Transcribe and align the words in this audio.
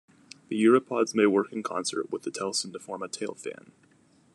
The 0.49 0.59
uropods 0.63 1.13
may 1.13 1.27
work 1.27 1.53
in 1.53 1.61
concert 1.61 2.09
with 2.11 2.23
the 2.23 2.31
telson 2.31 2.73
to 2.73 2.79
form 2.79 3.03
a 3.03 3.07
"tail 3.07 3.35
fan". 3.35 3.71